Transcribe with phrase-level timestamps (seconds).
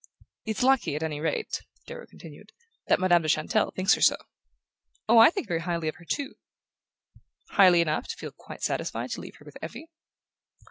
[0.45, 2.53] "It's lucky, at any rate," Darrow continued,
[2.87, 4.15] "that Madame de Chantelle thinks her so."
[5.07, 6.33] "Oh, I think very highly of her too."
[7.51, 9.91] "Highly enough to feel quite satisfied to leave her with Effie?"